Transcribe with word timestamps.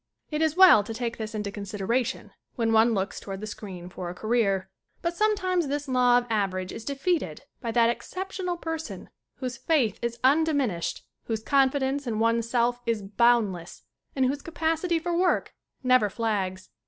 It 0.31 0.41
is 0.41 0.55
well 0.57 0.83
to 0.85 0.95
take 0.95 1.17
this 1.17 1.35
into 1.35 1.51
consideration 1.51 2.31
when 2.55 2.73
one 2.73 2.95
looks 2.95 3.19
toward 3.19 3.39
the 3.39 3.45
screen 3.45 3.87
for 3.87 4.09
a 4.09 4.15
career. 4.15 4.67
But 5.03 5.15
sometimes 5.15 5.67
this 5.67 5.87
law 5.87 6.17
of 6.17 6.25
average 6.27 6.71
is 6.71 6.83
de 6.83 6.95
feated 6.95 7.43
by 7.61 7.69
that 7.73 7.87
exceptional 7.91 8.57
person 8.57 9.11
whose 9.35 9.57
faith 9.57 9.99
is 10.01 10.17
undiminished, 10.23 11.05
whose 11.25 11.43
confidence 11.43 12.07
in 12.07 12.17
one's 12.17 12.49
self 12.49 12.81
is 12.87 13.03
boundless 13.03 13.83
and 14.15 14.25
whose 14.25 14.41
capacity 14.41 14.97
for 14.97 15.15
work 15.15 15.53
never 15.83 16.09
flags. 16.09 16.69